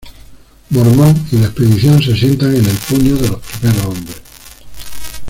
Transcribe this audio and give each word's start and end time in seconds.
Mormont 0.71 1.13
y 1.31 1.37
la 1.37 1.45
expedición 1.45 2.01
se 2.01 2.13
asientan 2.13 2.55
en 2.55 2.65
el 2.65 2.75
Puño 2.89 3.17
de 3.17 3.27
los 3.27 3.39
Primeros 3.59 3.85
Hombres. 3.85 4.21